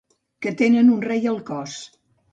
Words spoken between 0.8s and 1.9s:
un rei al cos.